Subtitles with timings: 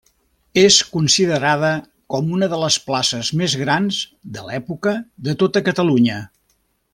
[0.59, 1.69] És considerada
[2.15, 4.01] com una de les places més grans
[4.39, 4.95] de l'època
[5.29, 6.19] de tota Catalunya.